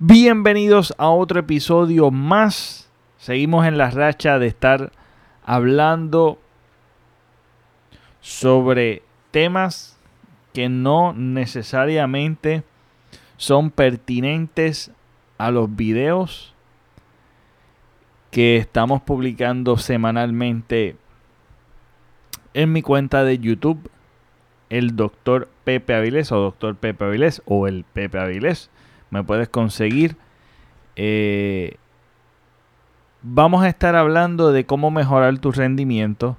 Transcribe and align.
Bienvenidos 0.00 0.94
a 0.96 1.08
otro 1.08 1.40
episodio 1.40 2.12
más. 2.12 2.88
Seguimos 3.16 3.66
en 3.66 3.78
la 3.78 3.90
racha 3.90 4.38
de 4.38 4.46
estar 4.46 4.92
hablando 5.44 6.38
sobre 8.20 9.02
temas 9.32 9.98
que 10.54 10.68
no 10.68 11.14
necesariamente 11.14 12.62
son 13.38 13.72
pertinentes 13.72 14.92
a 15.36 15.50
los 15.50 15.74
videos 15.74 16.54
que 18.30 18.56
estamos 18.56 19.02
publicando 19.02 19.78
semanalmente 19.78 20.94
en 22.54 22.72
mi 22.72 22.82
cuenta 22.82 23.24
de 23.24 23.40
YouTube, 23.40 23.90
el 24.70 24.94
doctor 24.94 25.48
Pepe 25.64 25.96
Avilés 25.96 26.30
o 26.30 26.38
doctor 26.38 26.76
Pepe 26.76 27.04
Avilés 27.04 27.42
o 27.46 27.66
el 27.66 27.82
Pepe 27.82 28.20
Avilés 28.20 28.70
me 29.10 29.22
puedes 29.24 29.48
conseguir. 29.48 30.16
Eh, 30.96 31.76
vamos 33.22 33.62
a 33.62 33.68
estar 33.68 33.96
hablando 33.96 34.52
de 34.52 34.64
cómo 34.64 34.90
mejorar 34.90 35.38
tu 35.38 35.52
rendimiento 35.52 36.36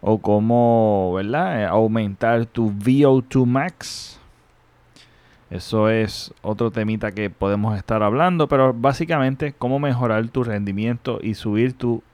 o 0.00 0.18
cómo 0.18 1.12
¿verdad? 1.14 1.62
Eh, 1.62 1.66
aumentar 1.66 2.46
tu 2.46 2.70
VO2 2.70 3.46
max. 3.46 4.20
Eso 5.50 5.88
es 5.88 6.32
otro 6.42 6.70
temita 6.70 7.10
que 7.10 7.28
podemos 7.28 7.76
estar 7.76 8.04
hablando, 8.04 8.46
pero 8.46 8.72
básicamente 8.72 9.52
cómo 9.52 9.80
mejorar 9.80 10.28
tu 10.28 10.44
rendimiento 10.44 11.18
y 11.20 11.34
subir 11.34 11.72
tu 11.72 12.04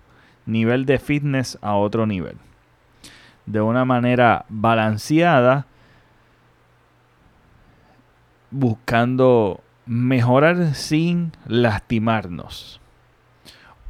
nivel 0.47 0.87
de 0.87 0.99
fitness 0.99 1.59
a 1.61 1.75
otro 1.75 2.07
nivel. 2.07 2.37
De 3.45 3.61
una 3.61 3.85
manera 3.85 4.47
balanceada, 4.49 5.67
buscando 8.51 9.61
mejorar 9.87 10.75
sin 10.75 11.33
lastimarnos. 11.47 12.81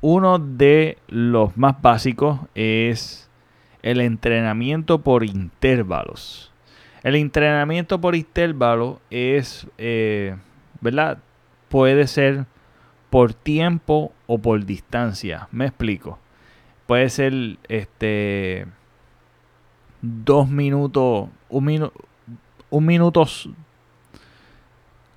Uno 0.00 0.38
de 0.38 0.98
los 1.08 1.56
más 1.56 1.80
básicos 1.80 2.41
es 2.55 3.28
el 3.83 4.00
entrenamiento 4.00 5.00
por 5.00 5.24
intervalos. 5.24 6.52
El 7.02 7.17
entrenamiento 7.17 8.00
por 8.00 8.14
intervalo 8.14 9.00
es, 9.11 9.67
eh, 9.78 10.36
¿verdad? 10.80 11.19
Puede 11.69 12.06
ser 12.06 12.47
por 13.11 13.33
tiempo 13.33 14.12
o 14.27 14.39
por 14.39 14.64
distancia. 14.64 15.48
Me 15.50 15.67
explico. 15.67 16.19
Puede 16.86 17.08
ser 17.11 17.58
este 17.69 18.67
dos 20.02 20.48
minutos, 20.48 21.28
un, 21.48 21.64
minuto 21.64 21.92
un 22.70 22.86
minuto 22.86 23.27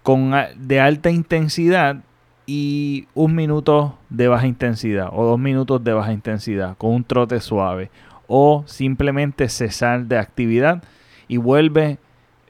con, 0.03 0.33
de 0.55 0.79
alta 0.79 1.09
intensidad 1.09 1.97
y 2.45 3.07
un 3.13 3.35
minuto 3.35 3.99
de 4.09 4.27
baja 4.27 4.47
intensidad 4.47 5.09
o 5.11 5.23
dos 5.23 5.39
minutos 5.39 5.83
de 5.83 5.93
baja 5.93 6.11
intensidad 6.11 6.75
con 6.77 6.95
un 6.95 7.03
trote 7.03 7.39
suave 7.41 7.91
o 8.27 8.63
simplemente 8.65 9.49
cesar 9.49 10.05
de 10.05 10.17
actividad 10.17 10.83
y 11.27 11.37
vuelve 11.37 11.99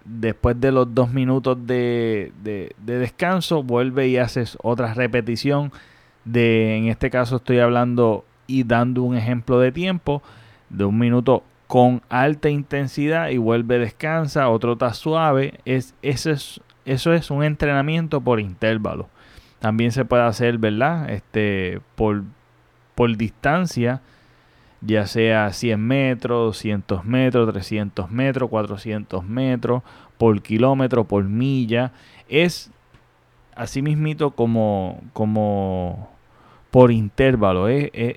después 0.06 0.60
de 0.62 0.72
los 0.72 0.96
dos 0.96 1.12
minutos 1.12 1.58
de, 1.68 2.32
de, 2.42 2.74
descanso 2.78 3.62
vuelve 3.62 4.08
y 4.08 4.16
haces 4.16 4.58
otra 4.64 4.94
repetición 4.94 5.72
de 6.24 6.78
en 6.78 6.88
este 6.88 7.10
caso 7.10 7.36
estoy 7.36 7.60
hablando 7.60 8.24
y 8.48 8.64
dando 8.64 9.04
un 9.04 9.18
ejemplo 9.18 9.60
de 9.60 9.74
tiempo 9.74 10.24
de 10.70 10.86
un 10.86 10.98
minuto 10.98 11.44
con 11.68 12.02
alta 12.08 12.50
intensidad 12.50 13.30
y 13.30 13.38
vuelve 13.38 13.80
descansa 13.80 14.50
otro 14.50 14.74
está 14.74 14.94
suave 14.94 15.60
es 15.66 15.94
ese 16.02 16.32
es 16.32 16.62
eso 16.86 17.14
es 17.14 17.32
un 17.32 17.44
entrenamiento 17.44 18.22
por 18.22 18.40
intervalo. 18.40 19.10
También 19.60 19.92
se 19.92 20.06
puede 20.06 20.24
hacer, 20.24 20.58
¿verdad? 20.58 21.10
Este, 21.10 21.82
por, 21.96 22.24
por 22.96 23.16
distancia, 23.18 24.02
ya 24.82 25.06
sea 25.06 25.52
100 25.52 25.80
metros, 25.80 26.58
200 26.58 27.04
metros, 27.06 27.52
300 27.52 28.10
metros, 28.10 28.50
400 28.50 29.26
metros, 29.26 29.84
por 30.18 30.42
kilómetro, 30.42 31.04
por 31.04 31.26
milla. 31.26 31.92
Es 32.30 32.72
así 33.56 33.82
mismito 33.82 34.32
como, 34.32 35.02
como 35.14 36.10
por 36.72 36.92
intervalo. 36.92 37.68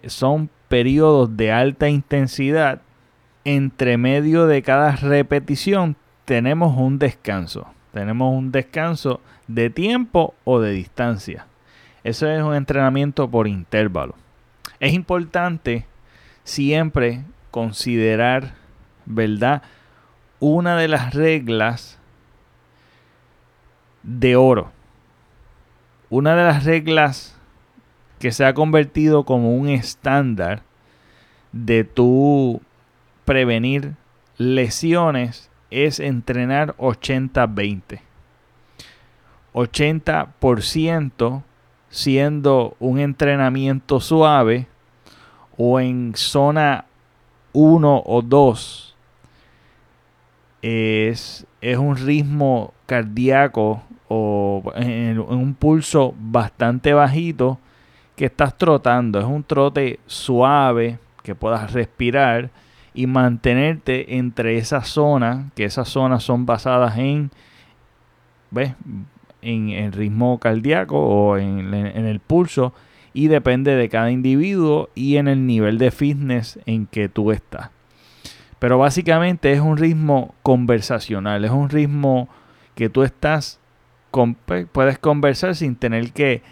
son 0.06 0.48
periodos 0.68 1.36
de 1.36 1.52
alta 1.52 1.88
intensidad. 1.88 2.80
Entre 3.44 3.96
medio 3.98 4.46
de 4.46 4.62
cada 4.62 4.94
repetición 4.94 5.96
tenemos 6.24 6.76
un 6.78 7.00
descanso 7.00 7.66
tenemos 7.92 8.34
un 8.34 8.52
descanso 8.52 9.20
de 9.46 9.70
tiempo 9.70 10.34
o 10.44 10.60
de 10.60 10.72
distancia. 10.72 11.46
Eso 12.04 12.28
es 12.28 12.42
un 12.42 12.54
entrenamiento 12.54 13.30
por 13.30 13.46
intervalo. 13.46 14.14
Es 14.80 14.92
importante 14.92 15.86
siempre 16.42 17.24
considerar, 17.50 18.54
¿verdad? 19.06 19.62
Una 20.40 20.76
de 20.76 20.88
las 20.88 21.14
reglas 21.14 21.98
de 24.02 24.36
oro. 24.36 24.72
Una 26.10 26.34
de 26.34 26.42
las 26.42 26.64
reglas 26.64 27.38
que 28.18 28.32
se 28.32 28.44
ha 28.44 28.54
convertido 28.54 29.24
como 29.24 29.54
un 29.54 29.68
estándar 29.68 30.62
de 31.52 31.84
tu 31.84 32.60
prevenir 33.24 33.94
lesiones 34.38 35.51
es 35.72 35.98
entrenar 35.98 36.76
80-20. 36.76 38.00
80% 39.54 41.42
siendo 41.88 42.76
un 42.80 42.98
entrenamiento 42.98 44.00
suave 44.00 44.66
o 45.56 45.80
en 45.80 46.12
zona 46.14 46.86
1 47.52 48.02
o 48.06 48.22
2 48.22 48.96
es, 50.62 51.46
es 51.60 51.76
un 51.76 51.96
ritmo 51.96 52.72
cardíaco 52.86 53.82
o 54.08 54.62
en, 54.76 55.18
un 55.18 55.54
pulso 55.54 56.14
bastante 56.18 56.92
bajito 56.92 57.58
que 58.16 58.26
estás 58.26 58.56
trotando. 58.56 59.18
Es 59.18 59.24
un 59.24 59.42
trote 59.42 60.00
suave 60.06 60.98
que 61.22 61.34
puedas 61.34 61.72
respirar 61.72 62.50
y 62.94 63.06
mantenerte 63.06 64.16
entre 64.16 64.58
esas 64.58 64.88
zonas, 64.88 65.52
que 65.54 65.64
esas 65.64 65.88
zonas 65.88 66.22
son 66.22 66.46
basadas 66.46 66.98
en, 66.98 67.30
¿ves? 68.50 68.74
en 69.40 69.70
el 69.70 69.92
ritmo 69.92 70.38
cardíaco 70.38 70.98
o 70.98 71.36
en, 71.36 71.74
en, 71.74 72.06
el 72.06 72.20
pulso 72.20 72.72
y 73.12 73.28
depende 73.28 73.74
de 73.74 73.88
cada 73.88 74.10
individuo 74.10 74.88
y 74.94 75.16
en 75.16 75.28
el 75.28 75.46
nivel 75.46 75.78
de 75.78 75.90
fitness 75.90 76.58
en 76.66 76.86
que 76.86 77.08
tú 77.08 77.32
estás. 77.32 77.70
Pero 78.58 78.78
básicamente 78.78 79.52
es 79.52 79.60
un 79.60 79.76
ritmo 79.76 80.34
conversacional, 80.42 81.44
es 81.44 81.50
un 81.50 81.68
ritmo 81.68 82.28
que 82.74 82.88
tú 82.88 83.02
estás, 83.02 83.58
pues, 84.46 84.66
puedes 84.70 84.98
conversar 84.98 85.56
sin 85.56 85.74
tener 85.74 86.12
que 86.12 86.42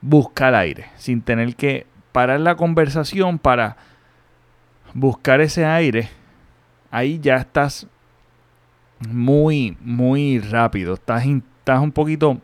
buscar 0.00 0.54
aire, 0.54 0.86
sin 0.96 1.20
tener 1.20 1.56
que 1.56 1.86
parar 2.12 2.40
la 2.40 2.54
conversación 2.54 3.38
para 3.38 3.76
buscar 4.96 5.42
ese 5.42 5.64
aire, 5.66 6.08
ahí 6.90 7.18
ya 7.20 7.36
estás 7.36 7.86
muy, 9.08 9.76
muy 9.80 10.38
rápido. 10.38 10.94
Estás, 10.94 11.24
estás 11.26 11.80
un 11.80 11.92
poquito, 11.92 12.38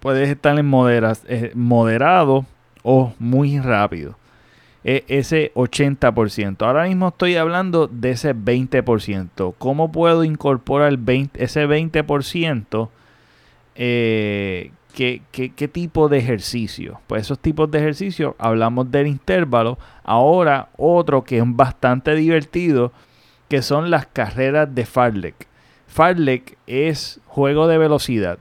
puedes 0.00 0.28
estar 0.28 0.58
en 0.58 0.66
moderas, 0.66 1.22
eh, 1.26 1.52
moderado 1.54 2.44
o 2.82 3.14
muy 3.18 3.58
rápido. 3.58 4.16
E, 4.84 5.04
ese 5.08 5.52
80%. 5.54 6.66
Ahora 6.66 6.84
mismo 6.84 7.08
estoy 7.08 7.36
hablando 7.36 7.86
de 7.86 8.10
ese 8.10 8.34
20%. 8.34 9.54
¿Cómo 9.56 9.90
puedo 9.90 10.22
incorporar 10.24 10.90
el 10.90 10.98
20, 10.98 11.42
ese 11.42 11.66
20% 11.66 12.90
eh, 13.76 14.70
¿Qué, 14.94 15.70
tipo 15.72 16.08
de 16.08 16.18
ejercicio? 16.18 17.00
Pues 17.08 17.22
esos 17.22 17.40
tipos 17.40 17.68
de 17.68 17.78
ejercicio, 17.78 18.36
hablamos 18.38 18.92
del 18.92 19.08
intervalo. 19.08 19.76
Ahora 20.04 20.68
otro 20.76 21.24
que 21.24 21.38
es 21.38 21.44
bastante 21.44 22.14
divertido, 22.14 22.92
que 23.48 23.60
son 23.60 23.90
las 23.90 24.06
carreras 24.06 24.72
de 24.72 24.86
fartlek. 24.86 25.48
Fartlek 25.88 26.56
es 26.68 27.20
juego 27.26 27.66
de 27.66 27.78
velocidad. 27.78 28.38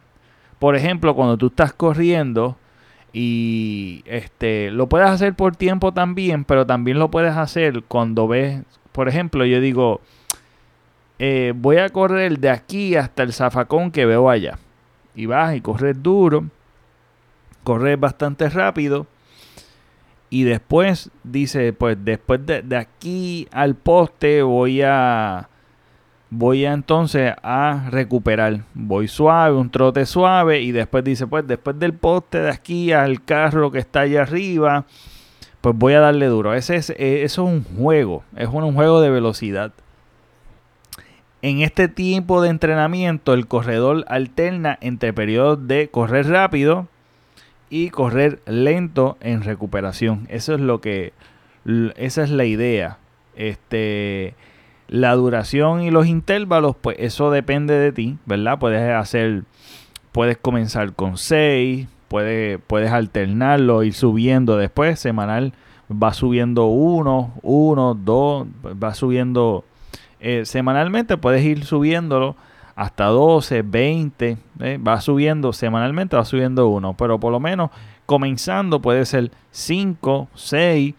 Por 0.59 0.75
ejemplo, 0.75 1.15
cuando 1.15 1.37
tú 1.37 1.47
estás 1.47 1.73
corriendo 1.73 2.55
y 3.11 4.03
este 4.05 4.69
lo 4.69 4.87
puedes 4.87 5.09
hacer 5.09 5.33
por 5.33 5.55
tiempo 5.55 5.91
también, 5.91 6.45
pero 6.45 6.67
también 6.67 6.99
lo 6.99 7.09
puedes 7.09 7.35
hacer 7.35 7.83
cuando 7.87 8.27
ves, 8.27 8.61
por 8.91 9.09
ejemplo, 9.09 9.43
yo 9.45 9.59
digo, 9.59 10.01
eh, 11.17 11.53
voy 11.55 11.77
a 11.77 11.89
correr 11.89 12.37
de 12.37 12.51
aquí 12.51 12.95
hasta 12.95 13.23
el 13.23 13.33
zafacón 13.33 13.91
que 13.91 14.05
veo 14.05 14.29
allá 14.29 14.59
y 15.15 15.25
vas 15.25 15.55
y 15.55 15.61
corres 15.61 16.01
duro, 16.01 16.45
corres 17.63 17.99
bastante 17.99 18.49
rápido 18.49 19.07
y 20.33 20.45
después 20.45 21.11
dice, 21.23 21.73
pues 21.73 21.95
después 22.03 22.43
de, 22.43 22.75
aquí 22.75 23.47
al 23.51 23.75
poste 23.75 24.41
voy 24.41 24.81
a 24.81 25.47
voy 26.31 26.65
a 26.65 26.73
entonces 26.73 27.33
a 27.43 27.87
recuperar. 27.91 28.61
Voy 28.73 29.07
suave, 29.07 29.55
un 29.55 29.69
trote 29.69 30.07
suave 30.07 30.61
y 30.61 30.71
después 30.71 31.03
dice, 31.03 31.27
pues 31.27 31.45
después 31.45 31.77
del 31.77 31.93
poste 31.93 32.39
de 32.39 32.49
aquí 32.49 32.91
al 32.91 33.23
carro 33.23 33.69
que 33.69 33.77
está 33.77 33.99
allá 33.99 34.23
arriba, 34.23 34.85
pues 35.61 35.77
voy 35.77 35.93
a 35.93 35.99
darle 35.99 36.25
duro. 36.25 36.55
Ese 36.55 36.77
es, 36.77 36.89
eh, 36.89 37.21
eso 37.23 37.47
es 37.47 37.53
un 37.53 37.63
juego, 37.63 38.23
es 38.35 38.47
un 38.47 38.73
juego 38.73 39.01
de 39.01 39.11
velocidad. 39.11 39.71
En 41.43 41.59
este 41.59 41.89
tipo 41.89 42.41
de 42.41 42.47
entrenamiento, 42.47 43.33
el 43.33 43.47
corredor 43.47 44.05
alterna 44.07 44.77
entre 44.79 45.11
periodos 45.11 45.67
de 45.67 45.89
correr 45.89 46.29
rápido 46.29 46.87
y 47.69 47.89
correr 47.89 48.41
lento 48.45 49.17
en 49.19 49.43
recuperación. 49.43 50.25
Eso 50.29 50.53
es 50.55 50.61
lo 50.61 50.79
que, 50.79 51.11
esa 51.97 52.23
es 52.23 52.29
la 52.29 52.45
idea. 52.45 52.97
Este, 53.35 54.35
la 54.87 55.15
duración 55.15 55.81
y 55.81 55.91
los 55.91 56.07
intervalos, 56.07 56.77
pues 56.79 56.95
eso 56.97 57.29
depende 57.29 57.73
de 57.73 57.91
ti, 57.91 58.17
¿verdad? 58.25 58.57
Puedes 58.57 58.95
hacer, 58.95 59.43
puedes 60.13 60.37
comenzar 60.37 60.93
con 60.93 61.17
6, 61.17 61.89
puedes, 62.07 62.57
puedes 62.67 62.89
alternarlo, 62.93 63.83
ir 63.83 63.93
subiendo 63.93 64.55
después, 64.55 64.97
semanal 64.97 65.51
va 65.91 66.13
subiendo 66.13 66.67
uno, 66.67 67.33
uno, 67.41 67.95
dos, 67.95 68.47
va 68.81 68.93
subiendo 68.93 69.65
eh, 70.23 70.45
semanalmente, 70.45 71.17
puedes 71.17 71.43
ir 71.43 71.65
subiéndolo 71.65 72.37
hasta 72.75 73.05
12, 73.05 73.61
20, 73.61 74.37
eh, 74.61 74.77
va 74.77 75.01
subiendo 75.01 75.51
semanalmente, 75.51 76.15
va 76.15 76.23
subiendo 76.23 76.69
uno, 76.69 76.95
pero 76.95 77.19
por 77.19 77.31
lo 77.31 77.41
menos 77.41 77.71
comenzando 78.05 78.81
puede 78.81 79.05
ser 79.05 79.31
5, 79.51 80.29
6, 80.33 80.95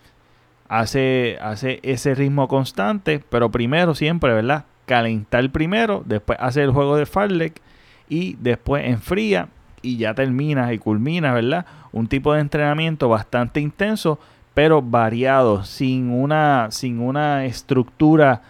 hace, 0.69 1.39
hace 1.41 1.81
ese 1.83 2.15
ritmo 2.15 2.49
constante, 2.49 3.25
pero 3.31 3.51
primero 3.51 3.95
siempre, 3.95 4.35
¿verdad? 4.35 4.67
Calentar 4.85 5.51
primero, 5.51 6.03
después 6.05 6.39
hacer 6.41 6.65
el 6.65 6.73
juego 6.73 6.97
de 6.97 7.07
Farlek 7.07 7.63
y 8.11 8.37
después 8.41 8.85
enfría 8.87 9.49
y 9.81 9.97
ya 9.97 10.13
terminas 10.13 10.71
y 10.71 10.79
culminas, 10.79 11.33
¿verdad? 11.33 11.65
Un 11.93 12.09
tipo 12.09 12.35
de 12.35 12.41
entrenamiento 12.41 13.09
bastante 13.09 13.61
intenso, 13.61 14.19
pero 14.53 14.83
variado, 14.83 15.65
sin 15.65 16.11
una, 16.11 16.69
sin 16.71 17.01
una 17.01 17.47
estructura 17.47 18.43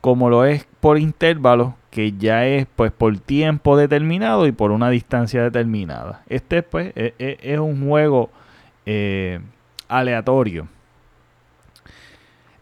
como 0.00 0.30
lo 0.30 0.44
es 0.44 0.66
por 0.80 0.98
intervalos, 0.98 1.74
que 1.90 2.12
ya 2.12 2.46
es 2.46 2.66
pues 2.76 2.92
por 2.92 3.18
tiempo 3.18 3.76
determinado 3.76 4.46
y 4.46 4.52
por 4.52 4.70
una 4.70 4.90
distancia 4.90 5.42
determinada. 5.42 6.22
Este 6.28 6.62
pues 6.62 6.92
es, 6.94 7.12
e, 7.18 7.38
es 7.42 7.58
un 7.58 7.86
juego 7.86 8.30
eh, 8.86 9.40
aleatorio. 9.88 10.68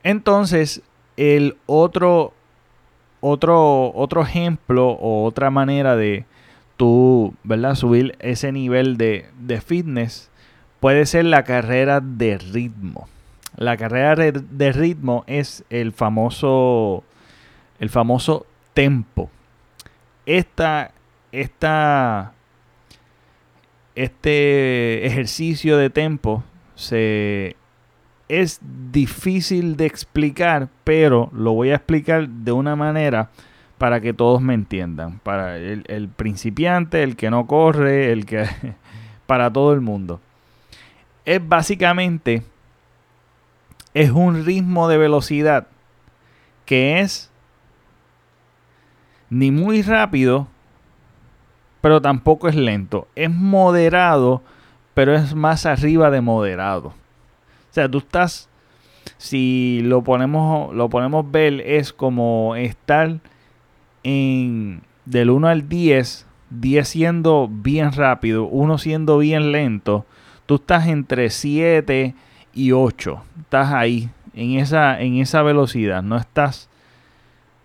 Entonces, 0.02 0.82
el 1.16 1.56
otro, 1.66 2.32
otro, 3.20 3.92
otro 3.94 4.22
ejemplo 4.22 4.88
o 4.88 5.24
otra 5.24 5.50
manera 5.50 5.96
de, 5.96 6.24
tú, 6.78 7.34
¿verdad? 7.44 7.74
Subir 7.74 8.16
ese 8.20 8.52
nivel 8.52 8.96
de, 8.96 9.26
fitness 9.66 10.30
puede 10.80 11.04
ser 11.04 11.26
la 11.26 11.44
carrera 11.44 12.00
de 12.00 12.38
ritmo. 12.38 13.08
La 13.56 13.76
carrera 13.76 14.14
de 14.14 14.72
ritmo 14.72 15.24
es 15.26 15.64
el 15.68 15.92
famoso, 15.92 17.02
el 17.78 17.90
famoso 17.90 18.46
tempo. 18.74 19.30
Esta, 20.26 20.92
esta, 21.32 22.32
este 23.94 25.06
ejercicio 25.06 25.76
de 25.76 25.90
tempo 25.90 26.44
se, 26.74 27.56
es 28.28 28.60
difícil 28.92 29.76
de 29.76 29.86
explicar, 29.86 30.68
pero 30.84 31.30
lo 31.32 31.52
voy 31.52 31.70
a 31.70 31.76
explicar 31.76 32.28
de 32.28 32.52
una 32.52 32.76
manera 32.76 33.30
para 33.78 34.00
que 34.00 34.12
todos 34.12 34.42
me 34.42 34.54
entiendan. 34.54 35.20
Para 35.20 35.56
el, 35.56 36.08
principiante, 36.14 37.02
el 37.02 37.16
que 37.16 37.30
no 37.30 37.46
corre, 37.46 38.12
el 38.12 38.26
que. 38.26 38.46
para 39.26 39.52
todo 39.52 39.72
el 39.72 39.80
mundo. 39.80 40.20
Es 41.24 41.46
básicamente. 41.46 42.42
Es 43.94 44.10
un 44.10 44.44
ritmo 44.44 44.88
de 44.88 44.98
velocidad 44.98 45.68
que 46.66 47.00
es 47.00 47.30
ni 49.30 49.50
muy 49.50 49.82
rápido, 49.82 50.48
pero 51.80 52.00
tampoco 52.00 52.48
es 52.48 52.54
lento. 52.54 53.08
Es 53.14 53.30
moderado, 53.30 54.42
pero 54.94 55.14
es 55.14 55.34
más 55.34 55.66
arriba 55.66 56.10
de 56.10 56.20
moderado. 56.20 56.88
O 56.88 57.72
sea, 57.72 57.88
tú 57.88 57.98
estás, 57.98 58.48
si 59.16 59.80
lo 59.84 60.02
ponemos, 60.02 60.74
lo 60.74 60.88
ponemos 60.88 61.30
ver, 61.30 61.60
es 61.60 61.92
como 61.92 62.56
estar 62.56 63.20
en 64.02 64.82
del 65.04 65.30
1 65.30 65.48
al 65.48 65.68
10, 65.68 66.26
10 66.50 66.88
siendo 66.88 67.48
bien 67.50 67.92
rápido, 67.92 68.44
1 68.46 68.78
siendo 68.78 69.18
bien 69.18 69.52
lento, 69.52 70.06
tú 70.46 70.56
estás 70.56 70.86
entre 70.86 71.30
7 71.30 72.14
y 72.54 72.72
8. 72.72 73.22
Estás 73.40 73.72
ahí, 73.72 74.10
en 74.34 74.58
esa, 74.58 75.00
en 75.00 75.16
esa 75.16 75.42
velocidad. 75.42 76.02
No 76.02 76.16
estás, 76.16 76.68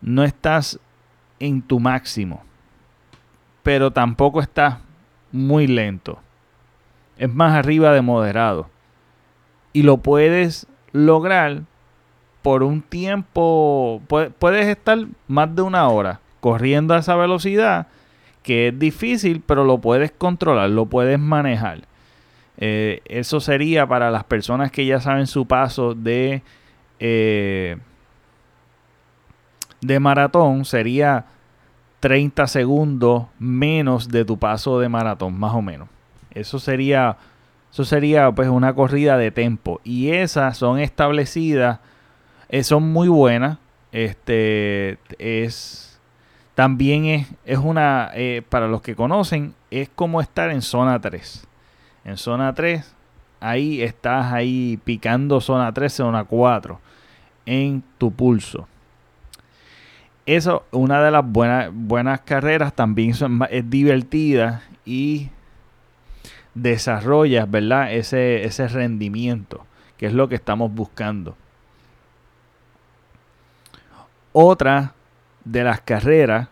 no 0.02 0.24
estás 0.24 0.80
en 1.40 1.62
tu 1.62 1.80
máximo. 1.80 2.44
Pero 3.64 3.92
tampoco 3.92 4.42
estás 4.42 4.78
muy 5.32 5.68
lento. 5.68 6.20
Es 7.18 7.34
más 7.34 7.54
arriba 7.54 7.92
de 7.92 8.02
moderado. 8.02 8.70
Y 9.72 9.84
lo 9.84 9.98
puedes 9.98 10.68
lograr 10.92 11.64
por 12.42 12.64
un 12.64 12.82
tiempo. 12.82 14.02
Puedes 14.08 14.68
estar 14.68 15.00
más 15.28 15.56
de 15.56 15.62
una 15.64 15.88
hora 15.88 16.20
corriendo 16.40 16.94
a 16.94 16.98
esa 16.98 17.16
velocidad, 17.16 17.88
que 18.44 18.68
es 18.68 18.78
difícil, 18.78 19.42
pero 19.46 19.64
lo 19.64 19.80
puedes 19.80 20.12
controlar, 20.12 20.70
lo 20.70 20.86
puedes 20.88 21.18
manejar. 21.18 21.88
Eh, 22.58 23.02
eso 23.06 23.40
sería 23.40 23.88
para 23.88 24.12
las 24.12 24.26
personas 24.26 24.70
que 24.70 24.86
ya 24.86 25.00
saben 25.00 25.26
su 25.26 25.48
paso 25.48 25.96
de, 25.96 26.44
eh, 27.00 27.78
de 29.86 30.00
maratón, 30.00 30.66
sería 30.66 31.26
30 32.00 32.48
segundos 32.48 33.26
menos 33.40 34.10
de 34.10 34.26
tu 34.26 34.38
paso 34.38 34.80
de 34.80 34.90
maratón, 34.90 35.40
más 35.40 35.54
o 35.54 35.62
menos. 35.62 35.88
Eso 36.32 36.60
sería, 36.60 37.18
eso 37.72 37.86
sería 37.86 38.32
pues 38.32 38.50
una 38.50 38.74
corrida 38.74 39.18
de 39.18 39.32
tempo. 39.32 39.80
Y 39.84 40.10
esas 40.10 40.58
son 40.58 40.80
establecidas, 40.80 41.80
eh, 42.50 42.64
son 42.64 42.92
muy 42.92 43.08
buenas. 43.08 43.58
Este 43.92 44.98
es 45.20 45.94
también 46.56 47.06
es, 47.06 47.28
es 47.46 47.58
una, 47.58 48.12
eh, 48.14 48.44
para 48.48 48.68
los 48.68 48.82
que 48.82 48.96
conocen, 48.96 49.56
es 49.72 49.90
como 49.90 50.22
estar 50.22 50.52
en 50.52 50.62
zona 50.62 51.00
3. 51.00 51.48
En 52.06 52.18
zona 52.18 52.54
3, 52.54 52.94
ahí 53.40 53.82
estás 53.82 54.32
ahí 54.32 54.80
picando 54.84 55.42
zona 55.42 55.74
3, 55.74 55.94
zona 55.94 56.24
4 56.26 56.80
en 57.46 57.84
tu 57.98 58.12
pulso. 58.12 58.68
Eso, 60.26 60.66
una 60.72 61.04
de 61.04 61.12
las 61.12 61.26
buenas, 61.26 61.70
buenas 61.74 62.22
carreras, 62.22 62.74
también 62.74 63.14
es 63.50 63.70
divertida 63.70 64.64
y 64.86 65.30
desarrollas, 66.54 67.50
¿verdad? 67.50 67.94
Ese, 67.94 68.46
ese 68.46 68.68
rendimiento, 68.68 69.66
que 69.98 70.06
es 70.06 70.14
lo 70.14 70.30
que 70.30 70.36
estamos 70.36 70.74
buscando. 70.74 71.36
Otra 74.32 74.94
de 75.44 75.64
las 75.64 75.82
carreras 75.82 76.48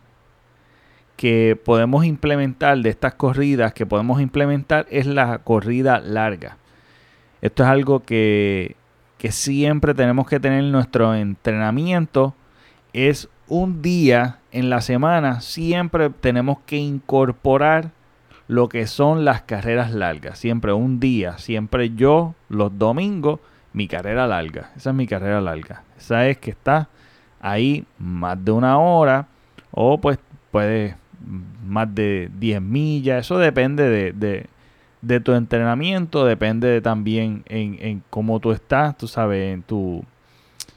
que 1.15 1.57
podemos 1.63 2.03
implementar, 2.03 2.77
de 2.79 2.89
estas 2.89 3.13
corridas 3.13 3.73
que 3.73 3.85
podemos 3.85 4.19
implementar, 4.21 4.85
es 4.89 5.05
la 5.05 5.37
corrida 5.39 5.99
larga. 5.99 6.57
Esto 7.41 7.63
es 7.63 7.69
algo 7.69 8.01
que, 8.01 8.75
que 9.17 9.31
siempre 9.31 9.93
tenemos 9.93 10.27
que 10.27 10.39
tener 10.39 10.63
en 10.63 10.71
nuestro 10.71 11.15
entrenamiento. 11.15 12.35
Es 12.93 13.29
un 13.51 13.81
día 13.81 14.37
en 14.53 14.69
la 14.69 14.79
semana, 14.79 15.41
siempre 15.41 16.09
tenemos 16.09 16.59
que 16.65 16.77
incorporar 16.77 17.91
lo 18.47 18.69
que 18.69 18.87
son 18.87 19.25
las 19.25 19.41
carreras 19.41 19.91
largas. 19.91 20.39
Siempre 20.39 20.71
un 20.71 21.01
día, 21.01 21.37
siempre 21.37 21.93
yo 21.93 22.33
los 22.47 22.79
domingos, 22.79 23.41
mi 23.73 23.89
carrera 23.89 24.25
larga. 24.25 24.71
Esa 24.77 24.91
es 24.91 24.95
mi 24.95 25.05
carrera 25.05 25.41
larga. 25.41 25.83
Esa 25.97 26.29
es 26.29 26.37
que 26.37 26.51
está 26.51 26.87
ahí 27.41 27.83
más 27.99 28.43
de 28.43 28.53
una 28.53 28.79
hora 28.79 29.27
o 29.71 29.99
pues 29.99 30.17
puede 30.49 30.95
más 31.67 31.93
de 31.93 32.31
10 32.39 32.61
millas, 32.61 33.25
eso 33.25 33.37
depende 33.37 34.13
de, 34.13 35.19
tu 35.19 35.33
entrenamiento, 35.33 36.23
depende 36.23 36.79
también 36.79 37.43
en, 37.47 37.77
en, 37.81 38.01
cómo 38.09 38.39
tú 38.39 38.53
estás, 38.53 38.97
tú 38.97 39.09
sabes, 39.09 39.53
en 39.53 39.61
tu, 39.61 40.05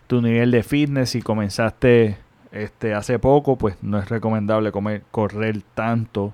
tu 0.08 0.20
nivel 0.20 0.50
de 0.50 0.64
fitness, 0.64 1.10
si 1.10 1.22
comenzaste 1.22 2.23
este, 2.54 2.94
hace 2.94 3.18
poco, 3.18 3.56
pues 3.56 3.76
no 3.82 3.98
es 3.98 4.08
recomendable 4.08 4.70
comer, 4.70 5.02
correr 5.10 5.60
tanto, 5.74 6.32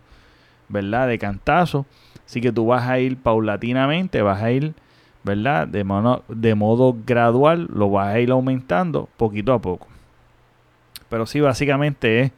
¿verdad? 0.69 1.09
De 1.09 1.19
cantazo. 1.19 1.87
Así 2.27 2.41
que 2.41 2.53
tú 2.53 2.67
vas 2.67 2.87
a 2.87 2.99
ir 2.99 3.17
paulatinamente, 3.17 4.21
vas 4.23 4.43
a 4.43 4.53
ir, 4.53 4.75
¿verdad? 5.25 5.67
De, 5.67 5.85
de 6.29 6.55
modo 6.55 6.97
gradual, 7.07 7.69
lo 7.73 7.91
vas 7.91 8.15
a 8.15 8.21
ir 8.21 8.31
aumentando 8.31 9.09
poquito 9.17 9.53
a 9.55 9.61
poco. 9.61 9.89
pero 11.09 11.27
sí 11.27 11.41
básicamente 11.41 12.21
es 12.21 12.33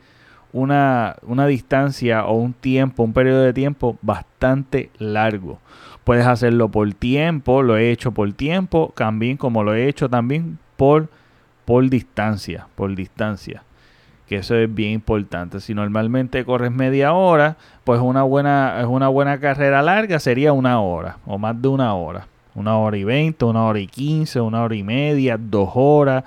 una, 0.53 1.17
una 1.23 1.47
distancia 1.47 2.25
o 2.25 2.35
un 2.35 2.53
tiempo, 2.53 3.03
un 3.03 3.13
periodo 3.13 3.43
de 3.43 3.53
tiempo 3.53 3.99
bastante 4.01 4.91
largo. 4.99 5.59
Puedes 6.05 6.27
hacerlo 6.27 6.69
por 6.69 6.93
tiempo, 6.95 7.63
lo 7.63 7.77
he 7.77 7.91
hecho 7.91 8.13
por 8.13 8.33
tiempo, 8.33 8.93
también 8.97 9.37
como 9.37 9.65
lo 9.65 9.75
he 9.75 9.89
hecho 9.89 10.09
también 10.09 10.59
por, 10.77 11.09
por 11.65 11.89
distancia, 11.89 12.67
por 12.77 12.95
distancia. 12.95 13.63
Que 14.33 14.39
eso 14.39 14.57
es 14.57 14.75
bien 14.75 14.93
importante. 14.93 15.61
Si 15.61 15.75
normalmente 15.75 16.43
corres 16.47 16.73
media 16.73 17.13
hora, 17.13 17.59
pues 17.85 18.01
una 18.01 18.23
buena, 18.23 18.81
es 18.81 18.87
una 18.87 19.09
buena 19.09 19.39
carrera 19.39 19.83
larga 19.83 20.19
sería 20.21 20.55
una 20.55 20.81
hora 20.81 21.19
o 21.27 21.37
más 21.37 21.61
de 21.61 21.69
una 21.69 21.93
hora. 21.93 22.29
Una 22.55 22.79
hora 22.79 22.97
y 22.97 23.05
veinte, 23.05 23.45
una 23.45 23.67
hora 23.67 23.79
y 23.79 23.87
quince, 23.87 24.41
una 24.41 24.63
hora 24.63 24.75
y 24.75 24.83
media, 24.83 25.37
dos 25.39 25.73
horas. 25.75 26.25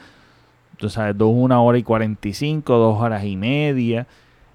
Tú 0.77 0.87
sabes, 0.87 1.17
dos, 1.17 1.31
una 1.33 1.59
hora 1.59 1.79
y 1.79 1.81
cuarenta 1.81 2.27
y 2.27 2.33
cinco, 2.35 2.77
dos 2.77 3.01
horas 3.01 3.23
y 3.23 3.37
media. 3.37 4.05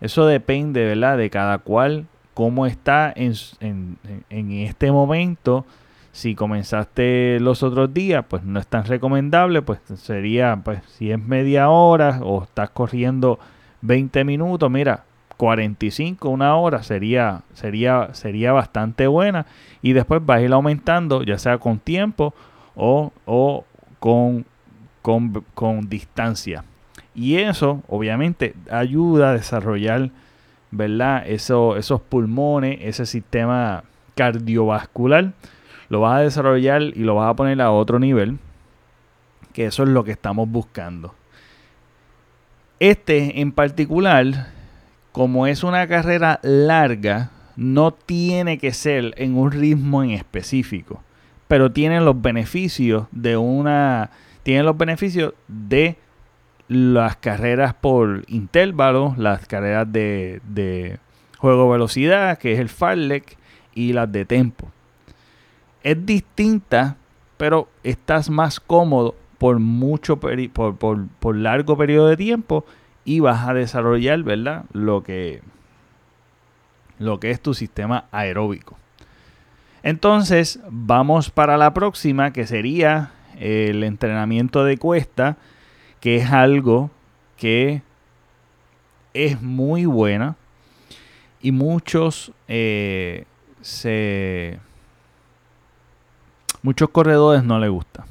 Eso 0.01 0.27
depende, 0.27 0.87
¿verdad? 0.87 1.19
De 1.19 1.29
cada 1.29 1.59
cual, 1.59 2.07
cómo 2.35 2.67
está 2.67 3.13
en, 3.17 3.35
en 3.59 4.53
este 4.53 4.93
momento 4.93 5.67
si 6.13 6.35
comenzaste 6.35 7.39
los 7.41 7.63
otros 7.63 7.95
días, 7.95 8.25
pues 8.29 8.43
no 8.43 8.59
es 8.59 8.67
tan 8.67 8.85
recomendable, 8.85 9.63
pues 9.63 9.81
sería, 9.97 10.61
pues 10.65 10.83
si 10.97 11.11
es 11.11 11.19
media 11.19 11.71
hora 11.71 12.21
o 12.23 12.43
estás 12.43 12.71
corriendo 12.71 13.39
20 13.83 14.25
minutos, 14.25 14.71
mira, 14.71 15.05
45, 15.37 16.29
una 16.29 16.57
hora 16.57 16.83
sería, 16.83 17.43
sería, 17.55 18.11
sería 18.13 18.53
bastante 18.53 19.07
buena. 19.07 19.47
Y 19.81 19.93
después 19.93 20.21
vas 20.25 20.39
a 20.39 20.43
ir 20.43 20.53
aumentando, 20.53 21.23
ya 21.23 21.39
sea 21.39 21.59
con 21.59 21.79
tiempo 21.79 22.35
o, 22.75 23.13
o 23.25 23.65
con, 24.01 24.45
con, 25.01 25.45
con, 25.55 25.89
distancia. 25.89 26.65
Y 27.15 27.37
eso, 27.37 27.83
obviamente, 27.89 28.55
ayuda 28.71 29.31
a 29.31 29.35
desarrollar, 29.35 30.11
¿verdad? 30.71 31.23
Eso, 31.27 31.77
esos 31.77 32.01
pulmones, 32.03 32.79
ese 32.83 33.07
sistema 33.07 33.85
cardiovascular 34.15 35.33
lo 35.91 36.01
vas 36.01 36.21
a 36.21 36.23
desarrollar 36.23 36.83
y 36.83 37.01
lo 37.01 37.17
vas 37.17 37.29
a 37.29 37.37
poner 37.37 37.61
a 37.61 37.73
otro 37.73 37.99
nivel, 37.99 38.39
que 39.53 39.67
eso 39.67 39.83
es 39.83 39.91
lo 39.91 40.05
que 40.05 40.13
estamos 40.13 40.49
buscando. 40.49 41.15
Este 42.79 43.41
en 43.41 43.53
particular, 43.53 44.53
como 45.13 45.47
es 45.47 45.65
una 45.65 45.87
carrera 45.89 46.39
larga, 46.43 47.33
no 47.57 47.93
tiene 47.93 48.57
que 48.57 48.73
ser 48.73 49.13
en 49.17 49.37
un 49.37 49.51
ritmo 49.51 50.03
en 50.05 50.13
específico, 50.13 51.03
pero 51.49 51.73
tiene 51.73 52.01
los 52.01 52.23
beneficios 52.23 53.09
de 53.11 53.37
una 53.37 54.11
tiene 54.45 54.63
los 54.63 54.79
beneficios 54.79 55.35
de 55.49 55.97
las 56.69 57.17
carreras 57.17 57.75
por 57.75 58.25
intervalos, 58.29 59.19
las 59.19 59.45
carreras 59.47 59.93
de, 59.93 60.41
de 60.45 60.99
juego 61.39 61.69
velocidad, 61.69 62.39
que 62.39 62.53
es 62.53 62.61
el 62.61 62.69
farlek, 62.69 63.37
y 63.75 63.93
las 63.93 64.11
de 64.11 64.25
tempo 64.25 64.71
es 65.83 66.07
distinta, 66.07 66.97
pero 67.37 67.69
estás 67.83 68.31
más 68.31 68.61
cómodo 68.61 69.15
por 69.39 69.59
mucho 69.59 70.21
por, 70.21 70.77
por, 70.77 71.37
largo 71.37 71.77
periodo 71.77 72.09
de 72.09 72.17
tiempo 72.17 72.67
y 73.05 73.21
vas 73.21 73.49
a 73.49 73.55
desarrollar, 73.55 74.23
¿verdad? 74.23 74.67
Lo 74.73 75.03
que, 75.03 75.41
lo 76.99 77.19
que 77.21 77.31
es 77.31 77.41
tu 77.41 77.55
sistema 77.55 78.05
aeróbico. 78.13 78.77
Entonces, 79.83 80.61
vamos 80.69 81.31
para 81.31 81.57
la 81.57 81.73
próxima, 81.73 82.35
que 82.35 82.47
sería 82.47 83.13
el 83.39 83.83
entrenamiento 83.83 84.65
de 84.65 84.77
cuesta, 84.77 85.39
que 86.01 86.17
es 86.17 86.31
algo 86.31 86.91
que 87.39 87.81
es 89.15 89.41
muy 89.41 89.87
buena 89.87 90.37
y 91.41 91.53
muchos 91.53 92.33
eh, 92.49 93.25
se 93.63 94.61
muchos 96.63 96.91
corredores 96.91 97.45
no 97.45 97.59
les 97.59 97.71
gusta. 97.71 98.07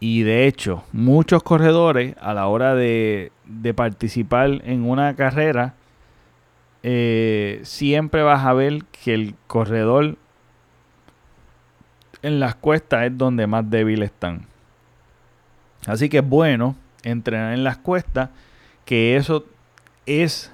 Y 0.00 0.22
de 0.22 0.46
hecho, 0.46 0.82
muchos 0.92 1.42
corredores 1.42 2.16
a 2.20 2.32
la 2.32 2.46
hora 2.46 2.74
de, 2.74 3.32
participar 3.76 4.62
en 4.64 4.88
una 4.88 5.14
carrera, 5.14 5.74
eh, 6.82 7.60
siempre 7.64 8.22
vas 8.22 8.46
a 8.46 8.54
ver 8.54 8.84
que 8.84 9.12
el 9.12 9.34
corredor 9.46 10.16
en 12.22 12.40
las 12.40 12.54
cuestas 12.54 13.04
es 13.04 13.18
donde 13.18 13.46
más 13.46 13.68
débiles 13.68 14.10
están. 14.10 14.46
Así 15.86 16.08
que 16.08 16.18
es 16.18 16.28
bueno 16.28 16.76
entrenar 17.02 17.52
en 17.52 17.64
las 17.64 17.78
cuestas, 17.78 18.30
que 18.84 19.16
eso 19.16 19.44
es 20.06 20.52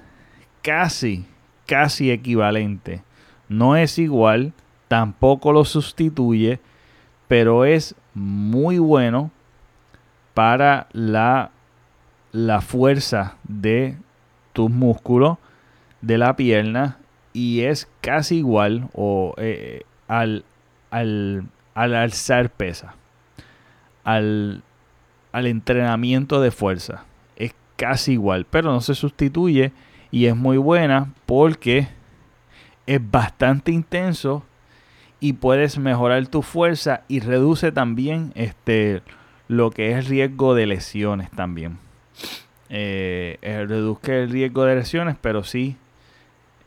casi, 0.62 1.26
casi 1.66 2.10
equivalente. 2.10 3.02
No 3.48 3.76
es 3.76 3.98
igual, 3.98 4.52
tampoco 4.88 5.52
lo 5.52 5.64
sustituye, 5.64 6.60
pero 7.28 7.64
es 7.64 7.94
muy 8.14 8.78
bueno 8.78 9.30
para 10.34 10.86
la, 10.92 11.50
la 12.32 12.60
fuerza 12.60 13.36
de 13.44 13.96
tus 14.52 14.70
músculos 14.70 15.38
de 16.00 16.18
la 16.18 16.36
pierna 16.36 16.98
y 17.32 17.62
es 17.62 17.88
casi 18.00 18.36
igual 18.38 18.88
o 18.94 19.34
eh, 19.38 19.82
al, 20.08 20.44
al, 20.90 21.46
al, 21.74 21.94
alzar 21.94 22.50
pesa, 22.50 22.94
al, 24.04 24.62
al 25.32 25.46
entrenamiento 25.46 26.40
de 26.40 26.50
fuerza. 26.50 27.04
Es 27.36 27.54
casi 27.76 28.12
igual, 28.12 28.46
pero 28.48 28.72
no 28.72 28.80
se 28.80 28.94
sustituye 28.94 29.72
y 30.10 30.26
es 30.26 30.36
muy 30.36 30.56
buena 30.56 31.12
porque 31.26 31.88
es 32.86 33.10
bastante 33.10 33.72
intenso 33.72 34.44
y 35.26 35.32
puedes 35.32 35.76
mejorar 35.76 36.28
tu 36.28 36.40
fuerza 36.40 37.02
y 37.08 37.18
reduce 37.18 37.72
también 37.72 38.30
este, 38.36 39.02
lo 39.48 39.72
que 39.72 39.98
es 39.98 40.06
riesgo 40.06 40.54
de 40.54 40.66
lesiones 40.66 41.32
también. 41.32 41.78
Eh, 42.68 43.38
eh, 43.42 43.64
reduzca 43.66 44.14
el 44.14 44.30
riesgo 44.30 44.64
de 44.66 44.76
lesiones, 44.76 45.16
pero 45.20 45.42
sí 45.42 45.76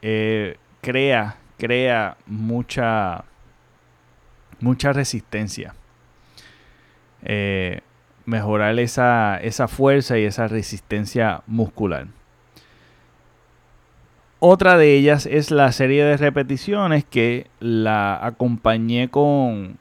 eh, 0.01 0.57
crea, 0.81 1.37
crea 1.57 2.17
mucha, 2.25 3.23
mucha 4.59 4.91
resistencia. 4.91 5.73
mejorar 8.25 8.77
esa, 8.77 9.39
esa 9.41 9.69
fuerza 9.69 10.19
y 10.19 10.25
esa 10.25 10.49
resistencia 10.49 11.43
muscular. 11.47 12.07
Otra 14.41 14.77
de 14.77 14.95
ellas 14.95 15.25
es 15.25 15.51
la 15.51 15.69
serie 15.73 16.05
de 16.05 16.15
repeticiones 16.15 17.03
que 17.03 17.47
la 17.59 18.25
acompañé 18.25 19.09
con, 19.09 19.77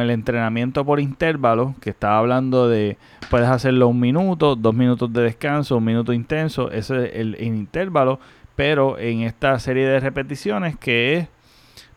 el 0.00 0.10
entrenamiento 0.10 0.84
por 0.84 1.00
intervalos, 1.00 1.76
que 1.80 1.90
estaba 1.90 2.18
hablando 2.18 2.68
de, 2.68 2.98
puedes 3.30 3.48
hacerlo 3.48 3.88
un 3.88 3.98
minuto, 3.98 4.54
dos 4.54 4.74
minutos 4.74 5.12
de 5.12 5.22
descanso, 5.22 5.78
un 5.78 5.84
minuto 5.84 6.12
intenso, 6.12 6.70
ese 6.70 7.06
es 7.06 7.16
el, 7.16 7.42
intervalo, 7.42 8.20
pero 8.54 8.96
en 8.96 9.22
esta 9.22 9.58
serie 9.58 9.88
de 9.88 9.98
repeticiones 9.98 10.76
que 10.76 11.16
es 11.16 11.28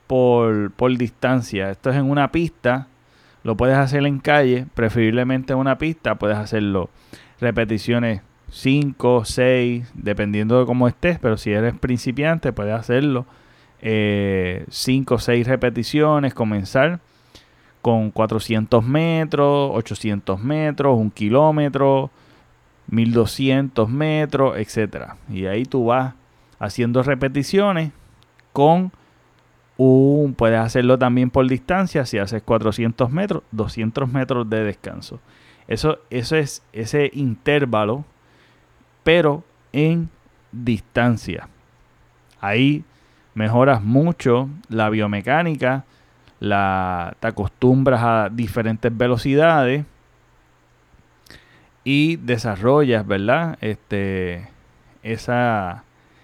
por, 0.08 0.72
por 0.72 0.98
distancia, 0.98 1.70
esto 1.70 1.92
es 1.92 1.96
en 1.96 2.10
una 2.10 2.32
pista, 2.32 2.88
lo 3.44 3.56
puedes 3.56 3.78
hacer 3.78 4.04
en 4.08 4.18
calle, 4.18 4.66
preferiblemente 4.74 5.54
en 5.54 5.60
una 5.60 5.78
pista, 5.78 6.16
puedes 6.16 6.38
hacerlo. 6.38 6.90
Repeticiones 7.40 8.22
5, 8.52 9.26
6, 9.26 9.92
dependiendo 9.94 10.60
de 10.60 10.66
cómo 10.66 10.88
estés, 10.88 11.20
pero 11.20 11.38
si 11.38 11.52
eres 11.52 11.76
principiante 11.78 12.54
puedes 12.54 12.74
hacerlo. 12.74 13.26
5 13.82 15.16
o 15.16 15.20
6 15.20 15.48
repeticiones, 15.48 16.34
comenzar 16.34 17.00
con 17.82 18.12
400 18.12 18.84
metros, 18.84 19.72
800 19.74 20.42
metros, 20.42 20.98
1 20.98 21.12
kilómetro, 21.14 22.12
1200 22.88 23.88
metros, 23.90 24.58
etc. 24.58 25.14
Y 25.30 25.46
ahí 25.46 25.64
tú 25.64 25.86
vas 25.86 26.14
haciendo 26.60 27.04
repeticiones 27.04 27.92
con 28.52 28.92
un, 29.78 30.34
puedes 30.34 30.60
hacerlo 30.60 31.00
también 31.00 31.30
por 31.30 31.48
distancia, 31.48 32.06
si 32.06 32.18
haces 32.18 32.42
400 32.44 33.10
metros, 33.12 33.44
200 33.52 34.12
metros 34.12 34.50
de 34.50 34.64
descanso. 34.66 35.22
Eso, 35.70 36.00
eso 36.10 36.36
es 36.36 36.64
ese 36.74 37.10
intervalo 37.14 38.04
pero 39.04 39.44
en 39.72 40.10
distancia. 40.52 41.48
Ahí 42.42 42.84
mejoras 43.34 43.82
mucho 43.84 44.50
la 44.70 44.90
biomecánica, 44.90 45.86
la, 46.40 47.16
te 47.20 47.28
acostumbras 47.28 48.02
a 48.02 48.30
diferentes 48.30 48.96
velocidades 48.96 49.86
y 51.84 52.18
desarrollas, 52.18 53.06
¿verdad? 53.06 53.58
Este, 53.62 54.48
esa, 55.04 55.84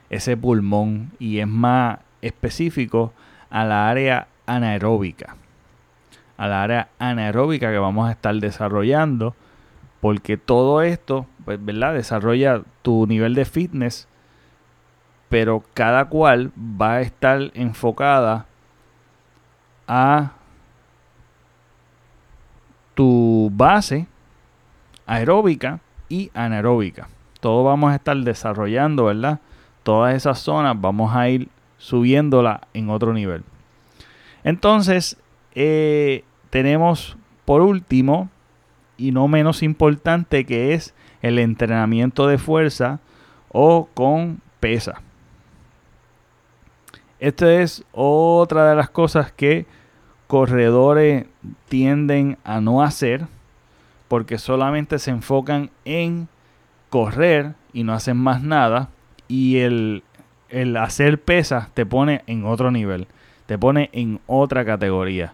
ese 0.09 0.37
pulmón 0.37 1.11
y 1.19 1.39
es 1.39 1.47
más 1.47 1.99
específico 2.21 3.13
a 3.49 3.65
la 3.65 3.89
área 3.89 4.27
anaeróbica. 4.45 5.35
A 6.37 6.47
la 6.47 6.63
área 6.63 6.89
anaeróbica 6.99 7.71
que 7.71 7.77
vamos 7.77 8.09
a 8.09 8.11
estar 8.11 8.35
desarrollando 8.35 9.35
porque 10.05 10.37
todo 10.37 10.83
esto, 10.83 11.25
pues, 11.45 11.65
¿verdad? 11.65 11.95
Desarrolla 11.95 12.61
tu 12.83 13.07
nivel 13.07 13.33
de 13.33 13.43
fitness, 13.43 14.07
pero 15.29 15.63
cada 15.73 16.09
cual 16.09 16.51
va 16.55 16.97
a 16.97 17.01
estar 17.01 17.49
enfocada 17.55 18.45
a 19.87 20.33
tu 22.93 23.49
base 23.51 24.05
aeróbica 25.07 25.79
y 26.07 26.29
anaeróbica. 26.35 27.09
Todos 27.39 27.65
vamos 27.65 27.91
a 27.91 27.95
estar 27.95 28.15
desarrollando, 28.15 29.05
¿verdad? 29.05 29.39
Todas 29.81 30.13
esas 30.13 30.37
zonas 30.37 30.79
vamos 30.79 31.15
a 31.15 31.29
ir 31.29 31.49
subiéndola 31.79 32.67
en 32.75 32.91
otro 32.91 33.11
nivel. 33.11 33.43
Entonces, 34.43 35.17
eh, 35.55 36.23
tenemos 36.51 37.17
por 37.43 37.63
último, 37.63 38.29
y 38.97 39.11
no 39.11 39.27
menos 39.27 39.63
importante, 39.63 40.45
que 40.45 40.73
es 40.73 40.93
el 41.21 41.39
entrenamiento 41.39 42.27
de 42.27 42.37
fuerza 42.37 42.99
o 43.49 43.89
con 43.93 44.41
pesa. 44.59 45.01
Esta 47.19 47.53
es 47.53 47.83
otra 47.91 48.69
de 48.69 48.75
las 48.75 48.89
cosas 48.89 49.31
que 49.31 49.65
corredores 50.27 51.25
tienden 51.69 52.37
a 52.43 52.61
no 52.61 52.81
hacer 52.81 53.27
porque 54.07 54.37
solamente 54.37 54.99
se 54.99 55.11
enfocan 55.11 55.71
en 55.85 56.27
correr 56.89 57.53
y 57.73 57.83
no 57.83 57.93
hacen 57.93 58.17
más 58.17 58.41
nada 58.41 58.89
y 59.27 59.57
el, 59.57 60.03
hacer 60.77 61.21
pesas 61.21 61.73
te 61.73 61.85
pone 61.85 62.23
en 62.27 62.45
otro 62.45 62.71
nivel, 62.71 63.07
te 63.45 63.57
pone 63.57 63.89
en 63.93 64.19
otra 64.27 64.63
categoría. 64.63 65.33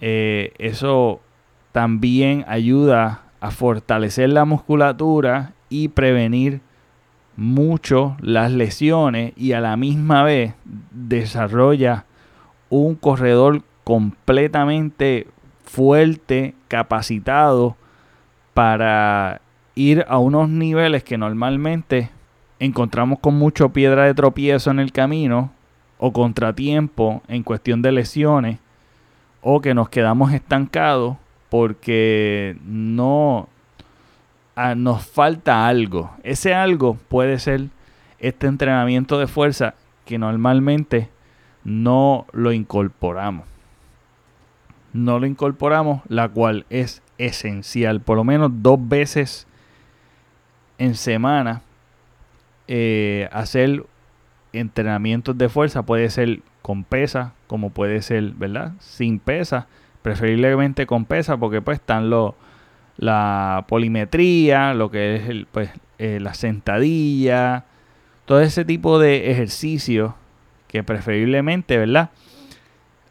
Eh, 0.00 0.52
eso 0.58 1.20
también 1.72 2.44
ayuda 2.46 3.22
a 3.40 3.50
fortalecer 3.50 4.28
la 4.30 4.44
musculatura 4.44 5.52
y 5.68 5.88
prevenir 5.88 6.60
mucho 7.36 8.16
las 8.20 8.52
lesiones 8.52 9.32
y 9.36 9.52
a 9.52 9.60
la 9.60 9.76
misma 9.76 10.22
vez 10.22 10.54
desarrolla 10.90 12.04
un 12.68 12.94
corredor 12.94 13.62
completamente 13.84 15.26
fuerte, 15.64 16.54
capacitado 16.68 17.76
para 18.54 19.40
ir 19.74 20.04
a 20.08 20.18
unos 20.18 20.48
niveles 20.50 21.02
que 21.02 21.16
normalmente 21.16 22.10
encontramos 22.58 23.18
con 23.18 23.34
mucho 23.34 23.70
piedra 23.70 24.04
de 24.04 24.14
tropiezo 24.14 24.70
en 24.70 24.78
el 24.78 24.92
camino 24.92 25.50
o 25.98 26.12
contratiempo 26.12 27.22
en 27.28 27.42
cuestión 27.42 27.80
de 27.80 27.92
lesiones 27.92 28.58
o 29.40 29.60
que 29.60 29.74
nos 29.74 29.88
quedamos 29.88 30.32
estancados 30.32 31.16
porque 31.52 32.56
no 32.64 33.46
ah, 34.56 34.74
nos 34.74 35.04
falta 35.04 35.68
algo. 35.68 36.10
Ese 36.22 36.54
algo 36.54 36.94
puede 36.94 37.38
ser 37.38 37.68
este 38.20 38.46
entrenamiento 38.46 39.18
de 39.18 39.26
fuerza 39.26 39.74
que 40.06 40.16
normalmente 40.16 41.10
no 41.62 42.24
lo 42.32 42.52
incorporamos. 42.52 43.44
No 44.94 45.18
lo 45.18 45.26
incorporamos, 45.26 46.00
la 46.08 46.26
cual 46.26 46.64
es 46.70 47.02
esencial. 47.18 48.00
Por 48.00 48.16
lo 48.16 48.24
menos 48.24 48.50
dos 48.62 48.78
veces 48.88 49.46
en 50.78 50.94
semana 50.94 51.60
eh, 52.66 53.28
hacer 53.30 53.84
entrenamientos 54.54 55.36
de 55.36 55.50
fuerza. 55.50 55.82
Puede 55.82 56.08
ser 56.08 56.40
con 56.62 56.82
pesa, 56.82 57.34
como 57.46 57.68
puede 57.68 58.00
ser, 58.00 58.30
¿verdad? 58.30 58.72
Sin 58.78 59.18
pesa 59.18 59.66
preferiblemente 60.02 60.86
con 60.86 61.04
pesa 61.04 61.36
porque 61.36 61.62
pues 61.62 61.78
están 61.78 62.10
los 62.10 62.34
la 62.96 63.64
polimetría, 63.68 64.74
lo 64.74 64.90
que 64.90 65.16
es 65.16 65.28
el, 65.28 65.46
pues, 65.46 65.70
eh, 65.98 66.18
la 66.20 66.34
sentadilla, 66.34 67.64
todo 68.24 68.40
ese 68.40 68.64
tipo 68.64 68.98
de 68.98 69.30
ejercicios 69.30 70.12
que 70.68 70.84
preferiblemente, 70.84 71.78
¿verdad? 71.78 72.10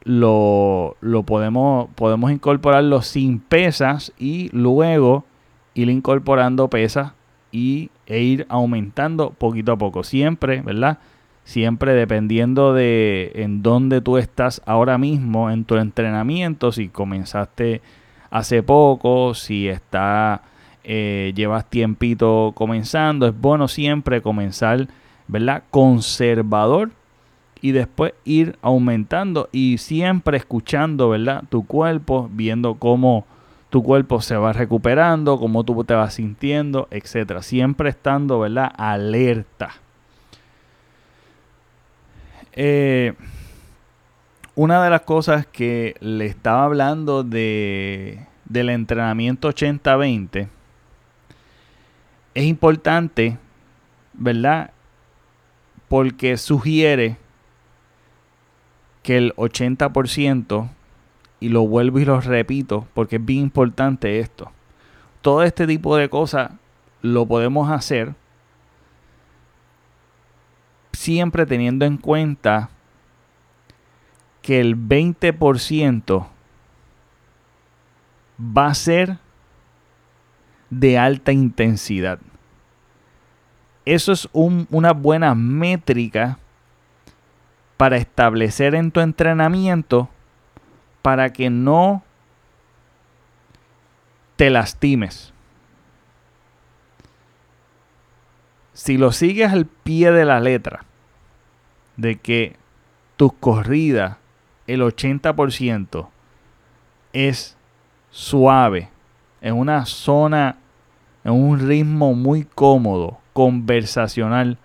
Lo, 0.03 0.95
lo 1.01 1.23
podemos, 1.23 1.89
podemos 1.95 2.31
incorporarlo 2.31 3.01
sin 3.01 3.39
pesas 3.39 4.13
y 4.17 4.49
luego 4.51 5.25
ir 5.73 5.89
incorporando 5.89 6.69
pesas 6.69 7.13
y, 7.51 7.91
e 8.07 8.21
ir 8.21 8.45
aumentando 8.49 9.31
poquito 9.31 9.73
a 9.73 9.77
poco. 9.77 10.03
Siempre, 10.03 10.61
¿verdad? 10.61 10.99
Siempre 11.43 11.93
dependiendo 11.93 12.73
de 12.73 13.31
en 13.35 13.61
dónde 13.61 14.01
tú 14.01 14.17
estás 14.17 14.61
ahora 14.65 14.97
mismo 14.97 15.49
en 15.49 15.65
tu 15.65 15.75
entrenamiento, 15.75 16.71
si 16.71 16.87
comenzaste 16.89 17.81
hace 18.29 18.63
poco, 18.63 19.33
si 19.33 19.67
está, 19.67 20.43
eh, 20.83 21.33
llevas 21.35 21.69
tiempito 21.69 22.53
comenzando, 22.55 23.27
es 23.27 23.39
bueno 23.39 23.67
siempre 23.67 24.21
comenzar, 24.21 24.87
¿verdad? 25.27 25.63
Conservador 25.69 26.91
y 27.61 27.71
después 27.71 28.13
ir 28.25 28.57
aumentando 28.61 29.49
y 29.51 29.77
siempre 29.77 30.37
escuchando, 30.37 31.09
¿verdad? 31.09 31.43
Tu 31.49 31.65
cuerpo, 31.65 32.29
viendo 32.31 32.75
cómo 32.75 33.25
tu 33.69 33.83
cuerpo 33.83 34.21
se 34.21 34.35
va 34.35 34.51
recuperando, 34.51 35.39
cómo 35.39 35.63
tú 35.63 35.83
te 35.83 35.93
vas 35.93 36.15
sintiendo, 36.15 36.87
etcétera. 36.91 37.41
Siempre 37.41 37.89
estando, 37.89 38.39
¿verdad? 38.39 38.71
Alerta. 38.75 39.80
Eh, 42.53 43.13
una 44.55 44.83
de 44.83 44.89
las 44.89 45.01
cosas 45.01 45.45
que 45.45 45.95
le 46.01 46.25
estaba 46.25 46.65
hablando 46.65 47.23
de, 47.23 48.25
del 48.45 48.69
entrenamiento 48.69 49.49
80-20 49.49 50.49
es 52.33 52.43
importante, 52.43 53.37
¿verdad? 54.13 54.71
Porque 55.87 56.37
sugiere 56.37 57.17
que 59.03 59.17
el 59.17 59.33
80%, 59.35 60.69
y 61.39 61.49
lo 61.49 61.65
vuelvo 61.67 61.99
y 61.99 62.05
lo 62.05 62.21
repito, 62.21 62.87
porque 62.93 63.15
es 63.15 63.25
bien 63.25 63.39
importante 63.39 64.19
esto, 64.19 64.51
todo 65.21 65.43
este 65.43 65.65
tipo 65.65 65.95
de 65.95 66.09
cosas 66.09 66.51
lo 67.01 67.25
podemos 67.25 67.71
hacer 67.71 68.13
siempre 70.93 71.45
teniendo 71.45 71.85
en 71.85 71.97
cuenta 71.97 72.69
que 74.41 74.59
el 74.59 74.75
20% 74.75 76.27
va 78.39 78.67
a 78.67 78.73
ser 78.73 79.17
de 80.69 80.97
alta 80.97 81.31
intensidad. 81.31 82.19
Eso 83.85 84.11
es 84.11 84.29
una 84.31 84.93
buena 84.93 85.35
métrica 85.35 86.37
para 87.77 87.97
establecer 87.97 88.75
en 88.75 88.91
tu 88.91 88.99
entrenamiento 88.99 90.09
para 91.01 91.33
que 91.33 91.49
no 91.49 92.03
te 94.35 94.49
lastimes. 94.49 95.33
Si 98.81 98.97
lo 98.97 99.11
sigues 99.11 99.51
al 99.51 99.67
pie 99.67 100.11
de 100.11 100.25
la 100.25 100.39
letra, 100.39 100.85
de 101.97 102.15
que 102.15 102.55
tu 103.15 103.29
corrida, 103.29 104.17
el 104.65 104.81
80%, 104.81 106.07
es 107.13 107.55
suave, 108.09 108.89
en 109.39 109.53
una 109.53 109.85
zona, 109.85 110.57
en 111.23 111.33
un 111.33 111.59
ritmo 111.59 112.15
muy 112.15 112.43
cómodo, 112.43 113.19
conversacional, 113.33 114.57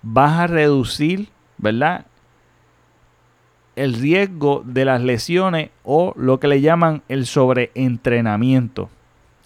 vas 0.00 0.38
a 0.38 0.46
reducir, 0.46 1.30
¿verdad? 1.58 2.06
El 3.74 3.94
riesgo 3.94 4.62
de 4.64 4.84
las 4.84 5.02
lesiones 5.02 5.70
o 5.82 6.12
lo 6.16 6.38
que 6.38 6.46
le 6.46 6.60
llaman 6.60 7.02
el 7.08 7.26
sobreentrenamiento. 7.26 8.90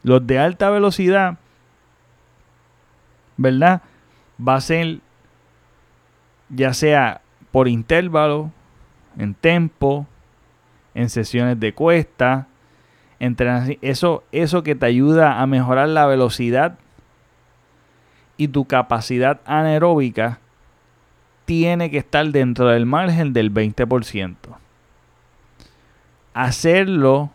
Los 0.02 0.26
de 0.26 0.38
alta 0.38 0.68
velocidad, 0.68 1.38
¿verdad? 3.38 3.80
Va 4.46 4.54
a 4.56 4.60
ser 4.60 5.00
ya 6.50 6.74
sea 6.74 7.20
por 7.52 7.68
intervalo, 7.68 8.50
en 9.16 9.34
tempo, 9.34 10.06
en 10.94 11.08
sesiones 11.08 11.58
de 11.58 11.74
cuesta, 11.74 12.46
eso, 13.82 14.24
eso 14.32 14.62
que 14.62 14.74
te 14.74 14.86
ayuda 14.86 15.40
a 15.40 15.46
mejorar 15.46 15.88
la 15.88 16.06
velocidad 16.06 16.78
y 18.36 18.48
tu 18.48 18.64
capacidad 18.64 19.40
anaeróbica 19.44 20.40
tiene 21.44 21.90
que 21.90 21.98
estar 21.98 22.26
dentro 22.28 22.68
del 22.68 22.86
margen 22.86 23.32
del 23.32 23.52
20%. 23.52 24.36
Hacerlo 26.32 27.30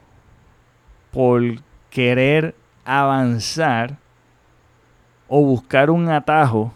por 1.11 1.43
querer 1.89 2.55
avanzar 2.85 3.97
o 5.27 5.41
buscar 5.41 5.89
un 5.89 6.09
atajo 6.09 6.73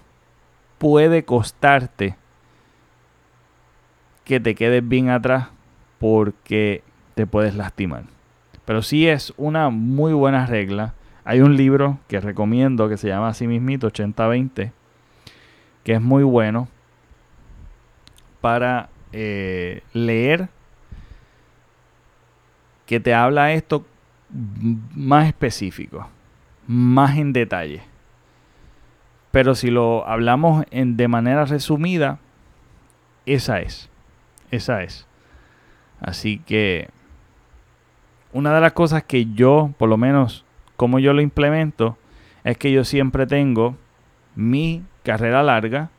puede 0.79 1.23
costarte 1.23 2.15
que 4.23 4.39
te 4.39 4.55
quedes 4.55 4.87
bien 4.87 5.09
atrás 5.09 5.49
porque 5.99 6.81
te 7.13 7.27
puedes 7.27 7.55
lastimar. 7.55 8.05
Pero 8.65 8.81
sí 8.81 9.07
es 9.07 9.33
una 9.37 9.69
muy 9.69 10.13
buena 10.13 10.47
regla 10.47 10.95
hay 11.29 11.41
un 11.41 11.55
libro 11.55 11.99
que 12.07 12.19
recomiendo 12.19 12.89
que 12.89 12.97
se 12.97 13.07
llama 13.07 13.27
así 13.27 13.45
mismito 13.45 13.85
8020, 13.85 14.71
que 15.83 15.93
es 15.93 16.01
muy 16.01 16.23
bueno 16.23 16.67
para 18.41 18.89
eh, 19.11 19.83
leer, 19.93 20.49
que 22.87 22.99
te 22.99 23.13
habla 23.13 23.53
esto 23.53 23.85
más 24.95 25.27
específico, 25.27 26.09
más 26.65 27.15
en 27.15 27.31
detalle. 27.31 27.83
Pero 29.31 29.55
si 29.55 29.69
lo 29.69 30.07
hablamos 30.07 30.65
en, 30.71 30.97
de 30.97 31.07
manera 31.07 31.45
resumida, 31.45 32.19
esa 33.25 33.59
es. 33.59 33.89
Esa 34.51 34.83
es. 34.83 35.05
Así 36.01 36.39
que 36.39 36.89
una 38.33 38.53
de 38.53 38.61
las 38.61 38.73
cosas 38.73 39.03
que 39.03 39.25
yo, 39.33 39.73
por 39.77 39.89
lo 39.89 39.97
menos 39.97 40.45
como 40.75 40.99
yo 40.99 41.13
lo 41.13 41.21
implemento, 41.21 41.97
es 42.43 42.57
que 42.57 42.71
yo 42.71 42.83
siempre 42.85 43.27
tengo 43.27 43.75
mi 44.35 44.83
carrera 45.03 45.43
larga 45.43 45.89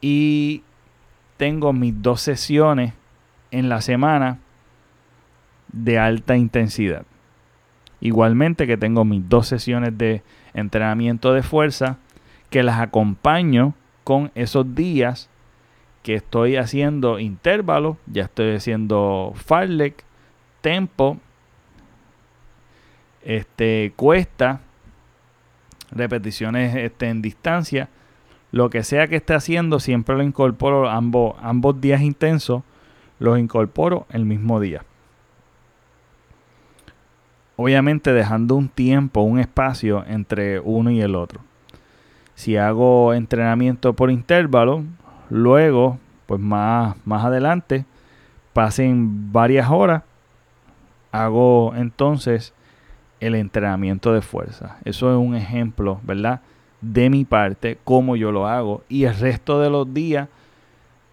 y 0.00 0.62
tengo 1.36 1.72
mis 1.72 2.02
dos 2.02 2.20
sesiones 2.20 2.92
en 3.50 3.68
la 3.68 3.80
semana 3.80 4.38
de 5.72 5.98
alta 5.98 6.36
intensidad. 6.36 7.04
Igualmente 8.00 8.66
que 8.66 8.76
tengo 8.76 9.04
mis 9.04 9.28
dos 9.28 9.46
sesiones 9.46 9.96
de 9.96 10.22
entrenamiento 10.52 11.32
de 11.32 11.42
fuerza 11.42 11.98
que 12.50 12.62
las 12.62 12.80
acompaño 12.80 13.74
con 14.04 14.30
esos 14.34 14.74
días 14.74 15.28
que 16.02 16.14
estoy 16.14 16.56
haciendo 16.56 17.18
intervalos, 17.18 17.96
ya 18.06 18.24
estoy 18.24 18.54
haciendo 18.54 19.32
farlek, 19.34 20.04
tempo, 20.60 21.18
este, 23.22 23.92
cuesta, 23.96 24.60
repeticiones 25.90 26.76
este, 26.76 27.08
en 27.08 27.22
distancia, 27.22 27.88
lo 28.52 28.70
que 28.70 28.84
sea 28.84 29.08
que 29.08 29.16
esté 29.16 29.34
haciendo, 29.34 29.80
siempre 29.80 30.14
lo 30.14 30.22
incorporo 30.22 30.90
ambos, 30.90 31.34
ambos 31.40 31.80
días 31.80 32.02
intensos, 32.02 32.62
los 33.18 33.38
incorporo 33.38 34.06
el 34.10 34.26
mismo 34.26 34.60
día. 34.60 34.84
Obviamente 37.56 38.12
dejando 38.12 38.56
un 38.56 38.68
tiempo, 38.68 39.22
un 39.22 39.38
espacio 39.38 40.04
entre 40.06 40.60
uno 40.60 40.90
y 40.90 41.00
el 41.00 41.14
otro. 41.14 41.40
Si 42.34 42.56
hago 42.56 43.14
entrenamiento 43.14 43.92
por 43.92 44.10
intervalo, 44.10 44.82
luego, 45.30 45.98
pues 46.26 46.40
más, 46.40 46.96
más 47.04 47.24
adelante, 47.24 47.84
pasen 48.52 49.32
varias 49.32 49.70
horas, 49.70 50.02
hago 51.12 51.72
entonces 51.76 52.54
el 53.20 53.36
entrenamiento 53.36 54.12
de 54.12 54.20
fuerza. 54.20 54.78
Eso 54.84 55.10
es 55.12 55.16
un 55.16 55.36
ejemplo, 55.36 56.00
¿verdad? 56.02 56.40
De 56.80 57.08
mi 57.08 57.24
parte, 57.24 57.78
cómo 57.84 58.16
yo 58.16 58.32
lo 58.32 58.48
hago. 58.48 58.82
Y 58.88 59.04
el 59.04 59.16
resto 59.16 59.60
de 59.60 59.70
los 59.70 59.94
días, 59.94 60.28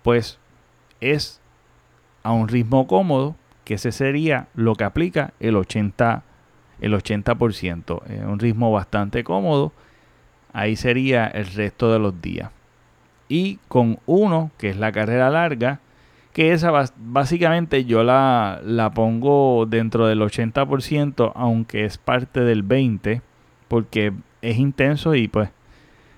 pues 0.01 0.39
es 0.99 1.39
a 2.23 2.31
un 2.31 2.47
ritmo 2.47 2.87
cómodo, 2.87 3.35
que 3.63 3.75
ese 3.75 3.91
sería 3.91 4.47
lo 4.55 4.75
que 4.75 4.83
aplica 4.83 5.33
el 5.39 5.55
80%. 5.55 6.23
El 6.81 6.93
80%. 6.93 8.01
Es 8.09 8.23
un 8.23 8.39
ritmo 8.39 8.71
bastante 8.71 9.23
cómodo. 9.23 9.71
Ahí 10.51 10.75
sería 10.75 11.27
el 11.27 11.45
resto 11.45 11.91
de 11.93 11.99
los 11.99 12.21
días. 12.21 12.51
Y 13.29 13.59
con 13.69 13.99
uno, 14.05 14.51
que 14.57 14.69
es 14.69 14.77
la 14.77 14.91
carrera 14.91 15.29
larga, 15.29 15.79
que 16.33 16.51
esa 16.51 16.71
básicamente 16.97 17.85
yo 17.85 18.03
la, 18.03 18.59
la 18.63 18.91
pongo 18.91 19.65
dentro 19.65 20.07
del 20.07 20.19
80%, 20.19 21.31
aunque 21.35 21.85
es 21.85 21.97
parte 21.97 22.41
del 22.41 22.67
20%, 22.67 23.21
porque 23.67 24.11
es 24.41 24.57
intenso 24.57 25.15
y 25.15 25.27
pues 25.29 25.49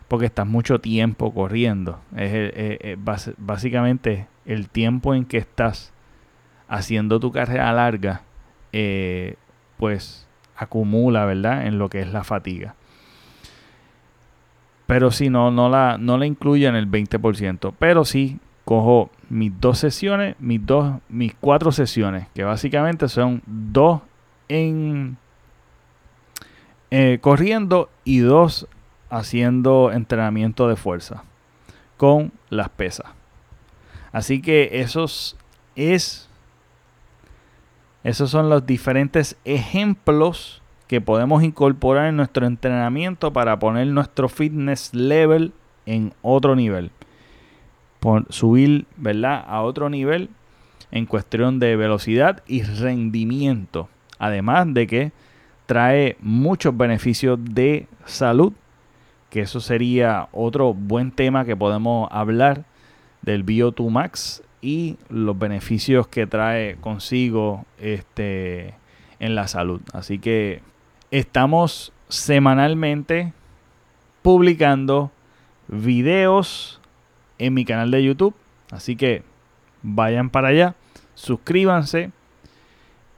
porque 0.07 0.27
estás 0.27 0.45
mucho 0.45 0.79
tiempo 0.79 1.33
corriendo. 1.33 1.99
Es, 2.15 2.97
básicamente 3.37 4.27
el 4.45 4.69
tiempo 4.69 5.15
en 5.15 5.25
que 5.25 5.37
estás 5.37 5.91
haciendo 6.67 7.19
tu 7.19 7.31
carrera 7.31 7.71
larga, 7.73 8.21
eh, 8.71 9.37
pues 9.77 10.27
acumula, 10.55 11.25
¿verdad? 11.25 11.67
En 11.67 11.77
lo 11.77 11.89
que 11.89 12.01
es 12.01 12.11
la 12.11 12.23
fatiga. 12.23 12.75
Pero 14.87 15.11
si 15.11 15.29
no, 15.29 15.51
no 15.51 15.69
la, 15.69 15.97
no 15.97 16.17
la 16.17 16.25
incluye 16.25 16.67
en 16.67 16.75
el 16.75 16.89
20%. 16.89 17.73
Pero 17.79 18.05
sí 18.05 18.39
cojo 18.65 19.09
mis 19.29 19.59
dos 19.59 19.79
sesiones, 19.79 20.35
mis 20.39 20.65
dos, 20.65 20.99
mis 21.09 21.33
cuatro 21.39 21.71
sesiones, 21.71 22.27
que 22.33 22.43
básicamente 22.43 23.07
son 23.09 23.41
dos 23.45 24.01
en 24.47 25.17
eh, 26.91 27.17
corriendo 27.21 27.89
y 28.03 28.19
dos 28.19 28.67
haciendo 29.09 29.91
entrenamiento 29.91 30.67
de 30.67 30.75
fuerza 30.75 31.23
con 31.97 32.31
las 32.49 32.69
pesas. 32.69 33.07
Así 34.11 34.41
que 34.41 34.81
esos 34.81 35.35
es 35.75 36.29
esos 38.03 38.29
son 38.29 38.49
los 38.49 38.65
diferentes 38.65 39.37
ejemplos 39.45 40.61
que 40.87 41.01
podemos 41.01 41.43
incorporar 41.43 42.07
en 42.07 42.17
nuestro 42.17 42.45
entrenamiento 42.45 43.33
para 43.33 43.59
poner 43.59 43.87
nuestro 43.87 44.29
fitness 44.29 44.93
level 44.93 45.53
en 45.85 46.13
otro 46.21 46.55
nivel 46.55 46.91
subir 48.29 48.85
¿verdad? 48.97 49.43
a 49.47 49.61
otro 49.61 49.89
nivel 49.89 50.29
en 50.91 51.05
cuestión 51.05 51.59
de 51.59 51.75
velocidad 51.75 52.43
y 52.47 52.63
rendimiento. 52.63 53.89
Además 54.19 54.73
de 54.73 54.87
que 54.87 55.11
trae 55.65 56.17
muchos 56.19 56.75
beneficios 56.75 57.39
de 57.41 57.87
salud, 58.05 58.53
que 59.29 59.41
eso 59.41 59.59
sería 59.59 60.27
otro 60.31 60.73
buen 60.73 61.11
tema 61.11 61.45
que 61.45 61.55
podemos 61.55 62.07
hablar 62.11 62.65
del 63.21 63.45
Bio2 63.45 63.89
Max 63.89 64.43
y 64.63 64.95
los 65.09 65.37
beneficios 65.37 66.07
que 66.07 66.25
trae 66.25 66.77
consigo 66.77 67.65
este, 67.77 68.73
en 69.19 69.35
la 69.35 69.49
salud. 69.49 69.81
Así 69.91 70.19
que 70.19 70.61
estamos 71.11 71.91
semanalmente 72.07 73.33
publicando 74.21 75.11
videos 75.67 76.79
en 77.39 77.53
mi 77.53 77.65
canal 77.65 77.91
de 77.91 78.05
YouTube. 78.05 78.33
Así 78.71 78.95
que 78.95 79.23
vayan 79.81 80.29
para 80.29 80.47
allá, 80.47 80.75
suscríbanse 81.13 82.11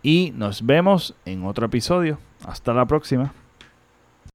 y 0.02 0.34
nos 0.36 0.66
vemos 0.66 1.14
en 1.26 1.46
otro 1.46 1.68
episodio. 1.68 2.18
Hasta 2.44 2.74
la 2.74 2.88
próxima. 2.88 3.34